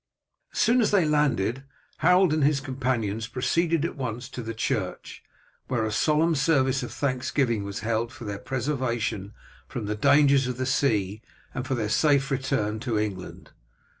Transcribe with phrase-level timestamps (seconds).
[0.51, 1.63] As soon as they landed
[1.97, 5.23] Harold and his companions proceeded at once to the church,
[5.67, 9.35] where a solemn service of thanksgiving was held for their preservation
[9.67, 11.21] from the dangers of the sea
[11.53, 13.51] and for their safe return to England.